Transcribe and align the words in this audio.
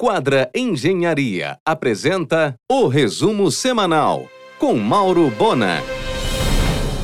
Quadra 0.00 0.48
Engenharia 0.54 1.58
apresenta 1.66 2.54
o 2.70 2.86
resumo 2.86 3.50
semanal 3.50 4.28
com 4.56 4.76
Mauro 4.76 5.28
Bona. 5.36 5.82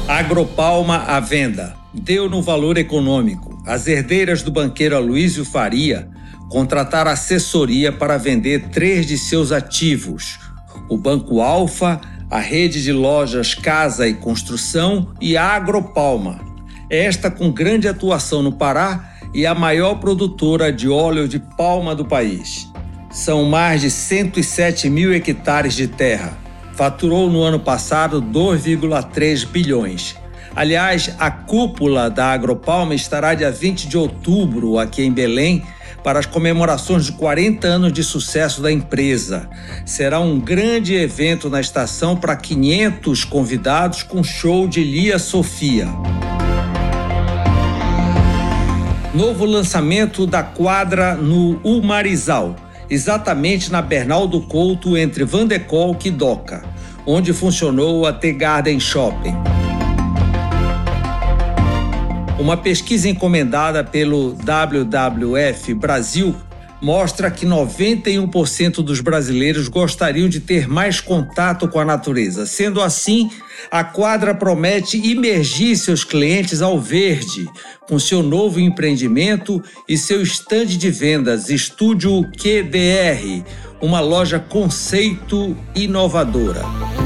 Agropalma 0.06 0.98
à 0.98 1.18
venda. 1.18 1.74
Deu 1.92 2.30
no 2.30 2.40
valor 2.40 2.78
econômico. 2.78 3.60
As 3.66 3.88
herdeiras 3.88 4.44
do 4.44 4.52
banqueiro 4.52 4.94
Aloysio 4.94 5.44
Faria 5.44 6.08
contrataram 6.48 7.10
assessoria 7.10 7.90
para 7.90 8.16
vender 8.16 8.68
três 8.68 9.06
de 9.08 9.18
seus 9.18 9.50
ativos: 9.50 10.38
o 10.88 10.96
Banco 10.96 11.40
Alfa, 11.40 12.00
a 12.30 12.38
rede 12.38 12.80
de 12.80 12.92
lojas 12.92 13.56
Casa 13.56 14.06
e 14.06 14.14
Construção 14.14 15.12
e 15.20 15.36
a 15.36 15.46
Agropalma. 15.56 16.38
Esta 16.88 17.28
com 17.28 17.50
grande 17.50 17.88
atuação 17.88 18.40
no 18.40 18.52
Pará 18.52 19.16
e 19.34 19.44
a 19.44 19.52
maior 19.52 19.96
produtora 19.96 20.72
de 20.72 20.88
óleo 20.88 21.26
de 21.26 21.40
palma 21.40 21.92
do 21.92 22.04
país. 22.04 22.72
São 23.14 23.44
mais 23.44 23.80
de 23.80 23.92
107 23.92 24.90
mil 24.90 25.14
hectares 25.14 25.74
de 25.74 25.86
terra. 25.86 26.36
Faturou 26.74 27.30
no 27.30 27.42
ano 27.42 27.60
passado 27.60 28.20
2,3 28.20 29.46
bilhões. 29.46 30.16
Aliás, 30.56 31.14
a 31.20 31.30
cúpula 31.30 32.10
da 32.10 32.32
Agropalma 32.32 32.92
estará 32.92 33.32
dia 33.32 33.52
20 33.52 33.86
de 33.86 33.96
outubro 33.96 34.80
aqui 34.80 35.04
em 35.04 35.12
Belém 35.12 35.64
para 36.02 36.18
as 36.18 36.26
comemorações 36.26 37.06
de 37.06 37.12
40 37.12 37.68
anos 37.68 37.92
de 37.92 38.02
sucesso 38.02 38.60
da 38.60 38.72
empresa. 38.72 39.48
Será 39.86 40.18
um 40.18 40.40
grande 40.40 40.94
evento 40.94 41.48
na 41.48 41.60
estação 41.60 42.16
para 42.16 42.34
500 42.34 43.22
convidados 43.24 44.02
com 44.02 44.24
show 44.24 44.66
de 44.66 44.82
Lia 44.82 45.20
Sofia. 45.20 45.86
Novo 49.14 49.44
lançamento 49.44 50.26
da 50.26 50.42
quadra 50.42 51.14
no 51.14 51.60
Umarizal, 51.62 52.56
exatamente 52.88 53.70
na 53.70 53.82
Bernaldo 53.82 54.40
Couto 54.40 54.96
entre 54.96 55.24
Vandekolk 55.24 56.08
e 56.08 56.10
Doca, 56.10 56.62
onde 57.06 57.32
funcionou 57.32 58.06
a 58.06 58.12
The 58.12 58.32
Garden 58.32 58.80
Shopping. 58.80 59.34
Uma 62.38 62.56
pesquisa 62.56 63.08
encomendada 63.08 63.84
pelo 63.84 64.34
WWF 64.34 65.72
Brasil 65.74 66.34
mostra 66.84 67.30
que 67.30 67.46
91% 67.46 68.82
dos 68.82 69.00
brasileiros 69.00 69.68
gostariam 69.68 70.28
de 70.28 70.38
ter 70.38 70.68
mais 70.68 71.00
contato 71.00 71.66
com 71.66 71.80
a 71.80 71.84
natureza. 71.84 72.44
Sendo 72.44 72.82
assim, 72.82 73.30
a 73.70 73.82
quadra 73.82 74.34
promete 74.34 74.98
imergir 74.98 75.78
seus 75.78 76.04
clientes 76.04 76.60
ao 76.60 76.78
verde, 76.78 77.48
com 77.88 77.98
seu 77.98 78.22
novo 78.22 78.60
empreendimento 78.60 79.62
e 79.88 79.96
seu 79.96 80.22
estande 80.22 80.76
de 80.76 80.90
vendas, 80.90 81.48
Estúdio 81.48 82.22
QDR, 82.36 83.42
uma 83.80 84.00
loja 84.00 84.38
conceito 84.38 85.56
inovadora. 85.74 87.03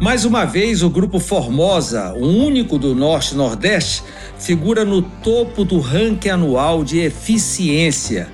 Mais 0.00 0.24
uma 0.24 0.46
vez, 0.46 0.82
o 0.82 0.88
Grupo 0.88 1.20
Formosa, 1.20 2.14
o 2.14 2.26
único 2.26 2.78
do 2.78 2.94
Norte-Nordeste, 2.94 4.02
figura 4.38 4.82
no 4.82 5.02
topo 5.02 5.62
do 5.62 5.78
ranking 5.78 6.30
anual 6.30 6.82
de 6.82 7.00
eficiência, 7.00 8.26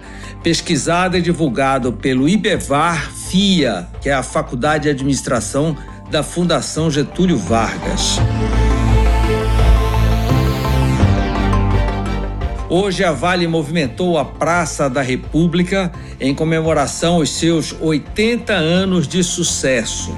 pesquisado 0.44 1.17
e 1.17 1.20
divulgado 1.20 1.92
pelo 1.92 2.28
IBEVAR 2.28 3.11
FIA, 3.11 3.89
que 4.00 4.09
é 4.09 4.14
a 4.14 4.22
Faculdade 4.22 4.84
de 4.84 4.91
Administração 4.91 5.77
da 6.09 6.22
Fundação 6.22 6.89
Getúlio 6.89 7.37
Vargas. 7.37 8.20
Hoje 12.70 13.03
a 13.03 13.11
Vale 13.11 13.48
movimentou 13.48 14.19
a 14.19 14.25
Praça 14.25 14.89
da 14.89 15.03
República 15.03 15.91
em 16.20 16.33
comemoração 16.33 17.17
aos 17.17 17.31
seus 17.31 17.75
80 17.81 18.53
anos 18.53 19.09
de 19.09 19.25
sucesso. 19.25 20.14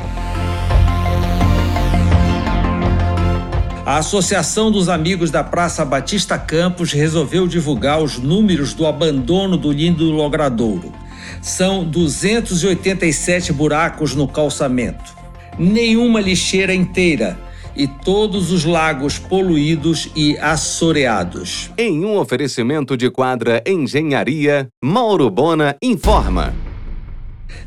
A 3.89 3.97
Associação 3.97 4.71
dos 4.71 4.91
Amigos 4.91 5.31
da 5.31 5.43
Praça 5.43 5.83
Batista 5.83 6.39
Campos 6.39 6.93
resolveu 6.93 7.47
divulgar 7.47 8.03
os 8.03 8.19
números 8.19 8.75
do 8.75 8.87
abandono 8.87 9.57
do 9.57 9.73
lindo 9.73 10.11
logradouro. 10.11 10.93
São 11.41 11.85
287 11.85 13.51
buracos 13.51 14.15
no 14.15 14.29
calçamento, 14.29 15.17
nenhuma 15.59 16.21
lixeira 16.21 16.75
inteira 16.75 17.39
e 17.75 17.87
todos 17.87 18.53
os 18.53 18.63
lagos 18.67 19.19
poluídos 19.19 20.11
e 20.15 20.37
assoreados. 20.37 21.71
Em 21.79 22.05
um 22.05 22.19
oferecimento 22.19 22.95
de 22.95 23.11
quadra 23.11 23.63
Engenharia, 23.67 24.69
Mauro 24.85 25.31
Bona 25.31 25.75
informa 25.83 26.53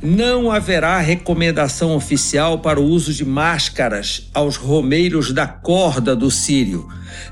não 0.02 0.52
haverá 0.52 1.00
recomendação 1.00 1.96
oficial 1.96 2.60
para 2.60 2.80
o 2.80 2.84
uso 2.84 3.14
de 3.14 3.24
máscaras 3.26 4.30
aos 4.34 4.56
romeiros 4.56 5.32
da 5.32 5.48
corda 5.48 6.16
do 6.16 6.32
Sírio. 6.32 6.88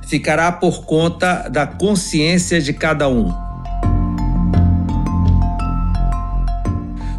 Ficará 0.07 0.51
por 0.51 0.85
conta 0.85 1.49
da 1.49 1.65
consciência 1.65 2.61
de 2.61 2.73
cada 2.73 3.07
um. 3.07 3.33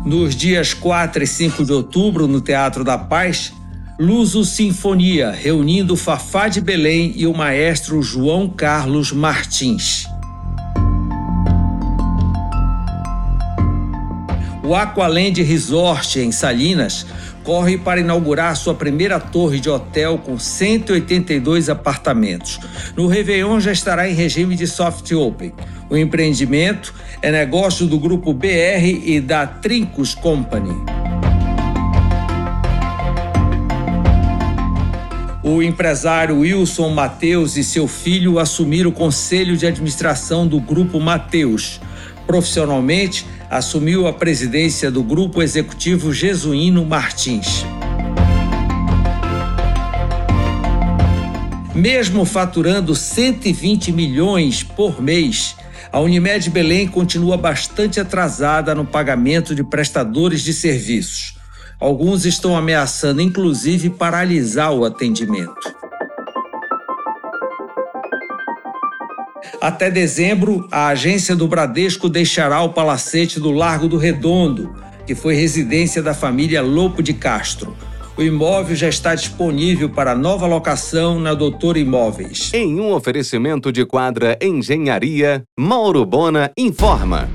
Nos 0.04 0.34
dias 0.34 0.74
4 0.74 1.22
e 1.22 1.26
5 1.26 1.64
de 1.64 1.72
outubro, 1.72 2.26
no 2.26 2.40
Teatro 2.40 2.82
da 2.82 2.98
Paz, 2.98 3.52
Luso 3.98 4.44
Sinfonia, 4.44 5.30
reunindo 5.30 5.94
Fafá 5.94 6.48
de 6.48 6.60
Belém 6.60 7.12
e 7.16 7.26
o 7.26 7.34
maestro 7.34 8.02
João 8.02 8.48
Carlos 8.48 9.12
Martins. 9.12 10.09
O 14.70 14.74
Aqualand 14.76 15.42
Resort 15.42 16.20
em 16.20 16.30
Salinas 16.30 17.04
corre 17.42 17.76
para 17.76 17.98
inaugurar 17.98 18.54
sua 18.54 18.72
primeira 18.72 19.18
torre 19.18 19.58
de 19.58 19.68
hotel 19.68 20.16
com 20.18 20.38
182 20.38 21.68
apartamentos. 21.68 22.60
No 22.96 23.08
Réveillon 23.08 23.58
já 23.58 23.72
estará 23.72 24.08
em 24.08 24.14
regime 24.14 24.54
de 24.54 24.68
soft 24.68 25.10
open. 25.10 25.52
O 25.90 25.96
empreendimento 25.96 26.94
é 27.20 27.32
negócio 27.32 27.84
do 27.84 27.98
grupo 27.98 28.32
BR 28.32 28.46
e 29.02 29.20
da 29.20 29.44
Trincos 29.44 30.14
Company. 30.14 30.76
O 35.42 35.60
empresário 35.60 36.38
Wilson 36.38 36.90
Mateus 36.90 37.56
e 37.56 37.64
seu 37.64 37.88
filho 37.88 38.38
assumiram 38.38 38.90
o 38.90 38.92
conselho 38.92 39.56
de 39.56 39.66
administração 39.66 40.46
do 40.46 40.60
Grupo 40.60 41.00
Mateus. 41.00 41.80
Profissionalmente, 42.24 43.26
assumiu 43.50 44.06
a 44.06 44.12
presidência 44.12 44.92
do 44.92 45.02
Grupo 45.02 45.42
Executivo 45.42 46.12
Jesuíno 46.12 46.86
Martins. 46.86 47.64
Mesmo 51.74 52.24
faturando 52.24 52.94
120 52.94 53.90
milhões 53.90 54.62
por 54.62 55.02
mês, 55.02 55.56
a 55.90 55.98
Unimed 55.98 56.48
Belém 56.48 56.86
continua 56.86 57.36
bastante 57.36 57.98
atrasada 57.98 58.72
no 58.72 58.84
pagamento 58.84 59.52
de 59.52 59.64
prestadores 59.64 60.42
de 60.42 60.52
serviços. 60.52 61.36
Alguns 61.80 62.24
estão 62.24 62.56
ameaçando, 62.56 63.20
inclusive, 63.20 63.90
paralisar 63.90 64.72
o 64.72 64.84
atendimento. 64.84 65.89
Até 69.60 69.90
dezembro, 69.90 70.66
a 70.70 70.88
agência 70.88 71.36
do 71.36 71.46
Bradesco 71.46 72.08
deixará 72.08 72.62
o 72.62 72.70
palacete 72.70 73.38
do 73.38 73.50
Largo 73.50 73.88
do 73.88 73.98
Redondo, 73.98 74.74
que 75.06 75.14
foi 75.14 75.34
residência 75.34 76.02
da 76.02 76.14
família 76.14 76.62
Lopo 76.62 77.02
de 77.02 77.12
Castro. 77.12 77.76
O 78.16 78.22
imóvel 78.22 78.74
já 78.74 78.88
está 78.88 79.14
disponível 79.14 79.90
para 79.90 80.14
nova 80.14 80.46
locação 80.46 81.20
na 81.20 81.34
Doutor 81.34 81.76
Imóveis. 81.76 82.50
Em 82.54 82.80
um 82.80 82.90
oferecimento 82.92 83.70
de 83.70 83.84
quadra 83.84 84.38
Engenharia, 84.40 85.42
Mauro 85.58 86.06
Bona 86.06 86.50
informa. 86.56 87.28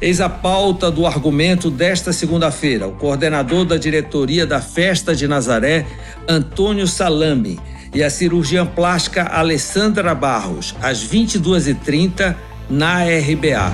Eis 0.00 0.22
a 0.22 0.30
pauta 0.30 0.90
do 0.90 1.06
argumento 1.06 1.70
desta 1.70 2.14
segunda-feira. 2.14 2.86
O 2.86 2.92
coordenador 2.92 3.66
da 3.66 3.76
diretoria 3.76 4.46
da 4.46 4.60
Festa 4.60 5.14
de 5.14 5.28
Nazaré, 5.28 5.86
Antônio 6.28 6.86
Salame, 6.86 7.58
e 7.96 8.04
a 8.04 8.10
cirurgiã 8.10 8.66
plástica 8.66 9.22
Alessandra 9.22 10.14
Barros, 10.14 10.76
às 10.82 11.02
22h30, 11.02 12.36
na 12.68 13.02
RBA. 13.04 13.72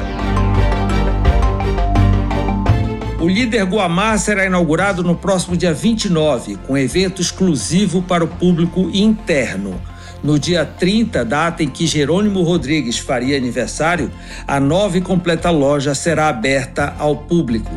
O 3.21 3.27
líder 3.27 3.65
Guamá 3.65 4.17
será 4.17 4.47
inaugurado 4.47 5.03
no 5.03 5.17
próximo 5.17 5.57
dia 5.57 5.75
29, 5.75 6.57
com 6.69 6.79
evento 6.79 7.21
exclusivo 7.21 8.01
para 8.01 8.23
o 8.23 8.29
público 8.29 8.89
interno. 8.95 9.83
No 10.23 10.39
dia 10.39 10.65
30, 10.65 11.25
data 11.25 11.65
em 11.65 11.69
que 11.69 11.85
Jerônimo 11.85 12.43
Rodrigues 12.43 12.99
faria 12.99 13.37
aniversário, 13.37 14.09
a 14.47 14.61
nova 14.61 14.99
e 14.99 15.01
completa 15.01 15.51
loja 15.51 15.97
será 15.97 16.29
aberta 16.29 16.95
ao 16.97 17.17
público. 17.17 17.73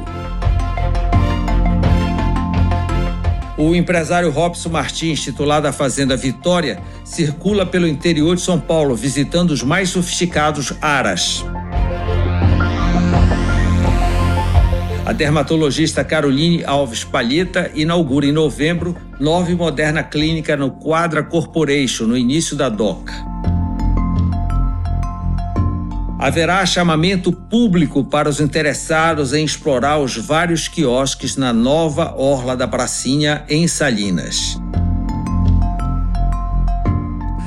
O 3.58 3.74
empresário 3.74 4.30
Robson 4.32 4.70
Martins, 4.70 5.22
titular 5.22 5.62
da 5.62 5.72
Fazenda 5.72 6.18
Vitória, 6.18 6.78
circula 7.06 7.66
pelo 7.66 7.88
interior 7.88 8.36
de 8.36 8.42
São 8.42 8.60
Paulo 8.60 8.96
visitando 8.96 9.52
os 9.52 9.64
mais 9.64 9.90
sofisticados 9.90 10.74
aras. 10.82 11.46
A 15.06 15.14
dermatologista 15.14 16.04
Caroline 16.04 16.66
Alves 16.66 17.04
Palheta 17.04 17.72
inaugura 17.76 18.26
em 18.26 18.32
novembro 18.32 18.98
nova 19.20 19.52
e 19.52 19.56
moderna 19.56 20.04
clínica 20.04 20.58
no 20.58 20.72
Quadra 20.72 21.24
Corporation, 21.24 22.06
no 22.06 22.18
início 22.18 22.56
da 22.56 22.68
DOCA. 22.68 23.35
Haverá 26.26 26.66
chamamento 26.66 27.32
público 27.32 28.04
para 28.04 28.28
os 28.28 28.40
interessados 28.40 29.32
em 29.32 29.46
explorar 29.46 30.00
os 30.00 30.18
vários 30.18 30.68
quiosques 30.68 31.38
na 31.38 31.54
nova 31.54 32.16
Orla 32.18 32.58
da 32.58 32.68
Pracinha, 32.68 33.46
em 33.48 33.68
Salinas. 33.68 34.60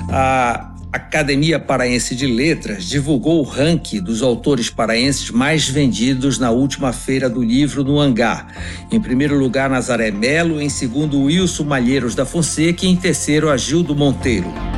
A 0.08 0.70
Academia 0.92 1.58
Paraense 1.58 2.14
de 2.14 2.28
Letras 2.28 2.84
divulgou 2.84 3.40
o 3.40 3.42
ranking 3.42 4.00
dos 4.00 4.22
autores 4.22 4.70
paraenses 4.70 5.28
mais 5.32 5.68
vendidos 5.68 6.38
na 6.38 6.52
última 6.52 6.92
feira 6.92 7.28
do 7.28 7.42
livro 7.42 7.82
no 7.82 7.98
Hangar. 7.98 8.46
Em 8.92 9.00
primeiro 9.00 9.36
lugar, 9.36 9.68
Nazaré 9.68 10.12
Melo, 10.12 10.60
em 10.60 10.68
segundo, 10.68 11.22
Wilson 11.22 11.64
Malheiros 11.64 12.14
da 12.14 12.24
Fonseca 12.24 12.86
e 12.86 12.88
em 12.90 12.94
terceiro, 12.94 13.50
Agildo 13.50 13.92
Monteiro. 13.96 14.77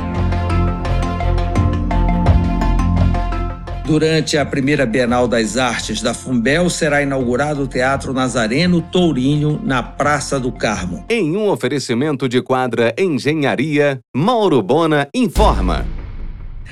Durante 3.91 4.37
a 4.37 4.45
primeira 4.45 4.85
Bienal 4.85 5.27
das 5.27 5.57
Artes 5.57 6.01
da 6.01 6.13
Fumbel, 6.13 6.69
será 6.69 7.01
inaugurado 7.01 7.63
o 7.63 7.67
Teatro 7.67 8.13
Nazareno 8.13 8.81
Tourinho, 8.81 9.59
na 9.65 9.83
Praça 9.83 10.39
do 10.39 10.49
Carmo. 10.49 11.03
Em 11.09 11.35
um 11.35 11.49
oferecimento 11.49 12.29
de 12.29 12.41
quadra 12.41 12.95
Engenharia, 12.97 13.99
Mauro 14.15 14.61
Bona 14.61 15.09
informa. 15.13 15.85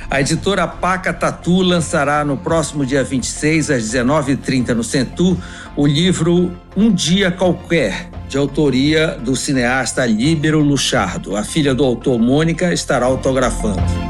A 0.09 0.21
editora 0.21 0.65
Paca 0.65 1.11
Tatu 1.11 1.61
lançará 1.61 2.23
no 2.23 2.37
próximo 2.37 2.85
dia 2.85 3.03
26, 3.03 3.69
às 3.69 3.83
19h30, 3.83 4.69
no 4.69 4.83
Centur, 4.83 5.35
o 5.75 5.85
livro 5.85 6.53
Um 6.73 6.89
Dia 6.89 7.29
Qualquer, 7.29 8.09
de 8.29 8.37
autoria 8.37 9.17
do 9.21 9.35
cineasta 9.35 10.05
Líbero 10.05 10.61
Luchardo. 10.61 11.35
A 11.35 11.43
filha 11.43 11.75
do 11.75 11.83
autor, 11.83 12.17
Mônica, 12.17 12.71
estará 12.71 13.07
autografando. 13.07 14.08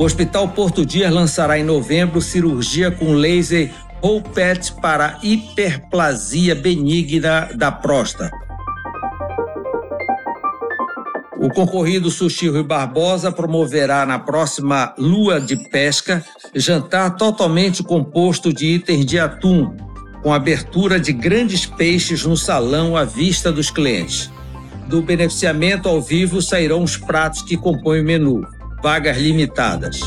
O 0.00 0.04
Hospital 0.04 0.48
Porto 0.48 0.86
Dias 0.86 1.12
lançará 1.12 1.58
em 1.58 1.62
novembro 1.62 2.22
cirurgia 2.22 2.90
com 2.90 3.12
laser 3.12 3.70
Roupet 4.00 4.72
para 4.80 5.18
hiperplasia 5.22 6.54
benigna 6.54 7.50
da 7.54 7.70
próstata. 7.70 8.34
O 11.38 11.50
concorrido 11.50 12.10
Sushi 12.10 12.48
Rui 12.48 12.62
Barbosa 12.62 13.30
promoverá 13.30 14.06
na 14.06 14.18
próxima 14.18 14.94
lua 14.96 15.38
de 15.38 15.68
pesca 15.68 16.24
jantar 16.54 17.16
totalmente 17.16 17.82
composto 17.82 18.54
de 18.54 18.68
itens 18.68 19.04
de 19.04 19.18
atum, 19.18 19.76
com 20.22 20.32
abertura 20.32 20.98
de 20.98 21.12
grandes 21.12 21.66
peixes 21.66 22.24
no 22.24 22.38
salão 22.38 22.96
à 22.96 23.04
vista 23.04 23.52
dos 23.52 23.70
clientes. 23.70 24.30
Do 24.88 25.02
beneficiamento 25.02 25.90
ao 25.90 26.00
vivo 26.00 26.40
sairão 26.40 26.82
os 26.82 26.96
pratos 26.96 27.42
que 27.42 27.54
compõem 27.54 28.00
o 28.00 28.04
menu, 28.04 28.59
vagas 28.82 29.16
limitadas. 29.16 30.00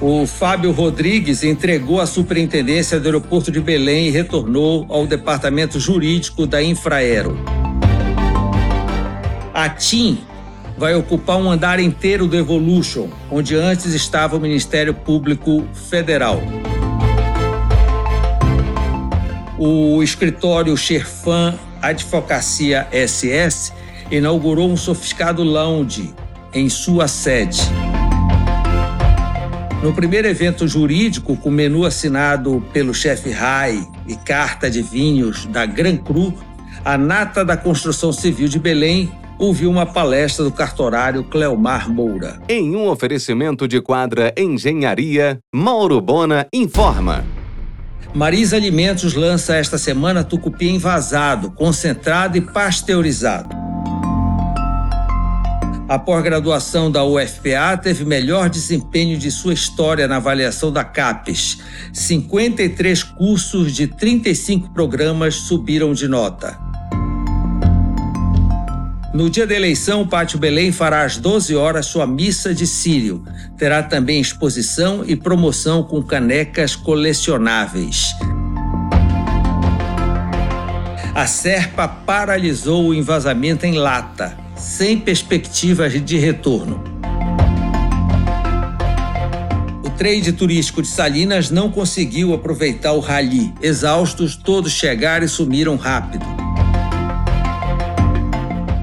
O 0.00 0.26
Fábio 0.26 0.72
Rodrigues 0.72 1.42
entregou 1.42 2.00
a 2.00 2.06
superintendência 2.06 3.00
do 3.00 3.06
aeroporto 3.06 3.50
de 3.50 3.60
Belém 3.60 4.06
e 4.06 4.10
retornou 4.10 4.86
ao 4.88 5.06
departamento 5.06 5.80
jurídico 5.80 6.46
da 6.46 6.62
Infraero. 6.62 7.36
A 9.52 9.68
TIM 9.68 10.18
vai 10.78 10.94
ocupar 10.94 11.38
um 11.38 11.50
andar 11.50 11.80
inteiro 11.80 12.26
do 12.26 12.36
Evolution, 12.36 13.08
onde 13.30 13.56
antes 13.56 13.94
estava 13.94 14.36
o 14.36 14.40
Ministério 14.40 14.94
Público 14.94 15.66
Federal. 15.88 16.40
O 19.58 20.02
escritório 20.02 20.76
Sherfan 20.76 21.58
Advocacia 21.80 22.86
SS 22.92 23.72
inaugurou 24.10 24.70
um 24.70 24.76
sofisticado 24.76 25.42
lounge 25.42 26.14
em 26.52 26.68
sua 26.68 27.08
sede. 27.08 27.60
No 29.82 29.92
primeiro 29.92 30.26
evento 30.26 30.66
jurídico, 30.66 31.36
com 31.36 31.50
menu 31.50 31.84
assinado 31.84 32.64
pelo 32.72 32.94
chefe 32.94 33.30
Rai 33.30 33.86
e 34.08 34.16
carta 34.16 34.70
de 34.70 34.82
vinhos 34.82 35.46
da 35.46 35.66
Gran 35.66 35.96
Cru, 35.96 36.34
a 36.84 36.96
nata 36.96 37.44
da 37.44 37.56
construção 37.56 38.12
civil 38.12 38.48
de 38.48 38.58
Belém 38.58 39.12
ouviu 39.38 39.70
uma 39.70 39.84
palestra 39.84 40.44
do 40.44 40.50
cartorário 40.50 41.22
Cleomar 41.24 41.90
Moura. 41.90 42.40
Em 42.48 42.74
um 42.74 42.88
oferecimento 42.88 43.68
de 43.68 43.80
quadra 43.80 44.32
Engenharia, 44.36 45.38
Mauro 45.54 46.00
Bona 46.00 46.46
informa. 46.52 47.24
Marisa 48.14 48.56
Alimentos 48.56 49.12
lança 49.12 49.56
esta 49.56 49.76
semana 49.76 50.24
tucupi 50.24 50.70
envasado, 50.70 51.50
concentrado 51.50 52.38
e 52.38 52.40
pasteurizado. 52.40 53.65
A 55.88 56.00
pós-graduação 56.00 56.90
da 56.90 57.04
UFPA 57.04 57.76
teve 57.80 58.04
melhor 58.04 58.50
desempenho 58.50 59.16
de 59.16 59.30
sua 59.30 59.54
história 59.54 60.08
na 60.08 60.16
avaliação 60.16 60.72
da 60.72 60.82
CAPES. 60.82 61.58
53 61.92 63.04
cursos 63.04 63.72
de 63.72 63.86
35 63.86 64.70
programas 64.70 65.36
subiram 65.36 65.92
de 65.92 66.08
nota. 66.08 66.58
No 69.14 69.30
dia 69.30 69.46
da 69.46 69.54
eleição, 69.54 70.02
o 70.02 70.08
Pátio 70.08 70.40
Belém 70.40 70.72
fará 70.72 71.04
às 71.04 71.18
12 71.18 71.54
horas 71.54 71.86
sua 71.86 72.04
missa 72.04 72.52
de 72.52 72.66
Sírio. 72.66 73.24
Terá 73.56 73.80
também 73.80 74.20
exposição 74.20 75.04
e 75.06 75.14
promoção 75.14 75.84
com 75.84 76.02
canecas 76.02 76.74
colecionáveis. 76.74 78.12
A 81.14 81.28
Serpa 81.28 81.86
paralisou 81.86 82.88
o 82.88 82.94
envasamento 82.94 83.64
em 83.64 83.74
lata 83.74 84.45
sem 84.56 84.98
perspectivas 84.98 86.02
de 86.02 86.16
retorno. 86.16 86.82
O 89.84 89.90
trade 89.90 90.32
turístico 90.32 90.82
de 90.82 90.88
Salinas 90.88 91.50
não 91.50 91.70
conseguiu 91.70 92.34
aproveitar 92.34 92.92
o 92.92 93.00
rally. 93.00 93.52
Exaustos, 93.62 94.34
todos 94.34 94.72
chegaram 94.72 95.24
e 95.24 95.28
sumiram 95.28 95.76
rápido. 95.76 96.24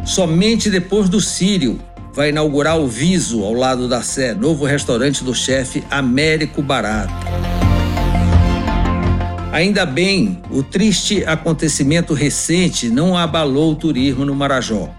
Somente 0.06 0.70
depois 0.70 1.10
do 1.10 1.20
Sírio 1.20 1.80
vai 2.14 2.30
inaugurar 2.30 2.78
o 2.78 2.88
Viso 2.88 3.44
ao 3.44 3.54
lado 3.54 3.88
da 3.88 4.02
Sé, 4.04 4.36
novo 4.36 4.66
restaurante 4.66 5.24
do 5.24 5.34
chefe 5.34 5.84
Américo 5.90 6.62
Barato. 6.62 7.14
Ainda 9.52 9.86
bem, 9.86 10.42
o 10.50 10.64
triste 10.64 11.24
acontecimento 11.26 12.14
recente 12.14 12.90
não 12.90 13.18
abalou 13.18 13.72
o 13.72 13.76
turismo 13.76 14.26
no 14.26 14.36
Marajó 14.36 14.94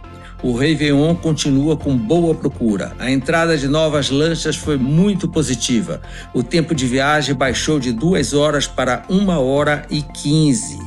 o 0.45 0.55
Réveillon 0.55 1.15
continua 1.15 1.75
com 1.75 1.97
boa 1.97 2.35
procura. 2.35 2.95
A 2.99 3.11
entrada 3.11 3.57
de 3.57 3.67
novas 3.67 4.11
lanchas 4.11 4.55
foi 4.55 4.77
muito 4.77 5.27
positiva. 5.27 6.03
O 6.35 6.43
tempo 6.43 6.75
de 6.75 6.87
viagem 6.87 7.35
baixou 7.35 7.81
de 7.81 7.91
2 7.93 8.35
horas 8.35 8.67
para 8.67 9.05
1 9.09 9.27
hora 9.39 9.87
e 9.89 10.03
15. 10.03 10.79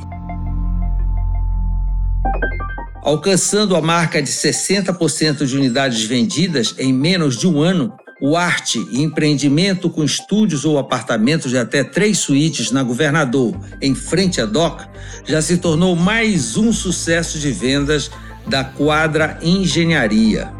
Alcançando 3.02 3.74
a 3.74 3.82
marca 3.82 4.22
de 4.22 4.30
60% 4.30 5.44
de 5.44 5.56
unidades 5.56 6.04
vendidas 6.04 6.76
em 6.78 6.92
menos 6.92 7.36
de 7.36 7.48
um 7.48 7.60
ano, 7.60 7.92
o 8.20 8.36
arte 8.36 8.78
empreendimento 8.92 9.90
com 9.90 10.04
estúdios 10.04 10.64
ou 10.64 10.78
apartamentos 10.78 11.50
de 11.50 11.58
até 11.58 11.82
três 11.82 12.18
suítes 12.18 12.70
na 12.70 12.84
Governador, 12.84 13.56
em 13.82 13.92
frente 13.92 14.40
à 14.40 14.46
DOC, 14.46 14.86
já 15.24 15.42
se 15.42 15.56
tornou 15.56 15.96
mais 15.96 16.56
um 16.56 16.72
sucesso 16.72 17.40
de 17.40 17.50
vendas 17.50 18.08
da 18.48 18.64
Quadra 18.64 19.38
Engenharia. 19.42 20.50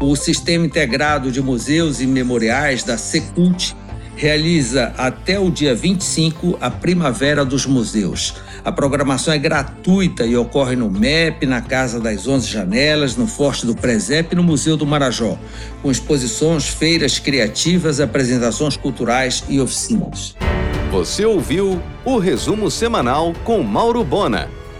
O 0.00 0.16
Sistema 0.16 0.66
Integrado 0.66 1.30
de 1.30 1.42
Museus 1.42 2.00
e 2.00 2.06
Memoriais 2.06 2.82
da 2.82 2.96
Secult 2.96 3.76
realiza 4.16 4.92
até 4.96 5.38
o 5.38 5.50
dia 5.50 5.74
25 5.74 6.56
a 6.60 6.70
Primavera 6.70 7.44
dos 7.44 7.66
Museus. 7.66 8.34
A 8.64 8.72
programação 8.72 9.34
é 9.34 9.38
gratuita 9.38 10.24
e 10.24 10.36
ocorre 10.36 10.76
no 10.76 10.90
MEP, 10.90 11.46
na 11.46 11.60
Casa 11.60 12.00
das 12.00 12.26
Onze 12.26 12.48
Janelas, 12.48 13.16
no 13.16 13.26
Forte 13.26 13.66
do 13.66 13.74
Presépio 13.74 14.34
e 14.34 14.36
no 14.36 14.42
Museu 14.42 14.76
do 14.76 14.86
Marajó, 14.86 15.38
com 15.82 15.90
exposições, 15.90 16.68
feiras 16.68 17.18
criativas, 17.18 18.00
apresentações 18.00 18.76
culturais 18.76 19.44
e 19.48 19.60
oficinas. 19.60 20.34
Você 20.90 21.24
ouviu 21.24 21.80
o 22.04 22.18
resumo 22.18 22.70
semanal 22.70 23.32
com 23.44 23.62
Mauro 23.62 24.04
Bona. 24.04 24.61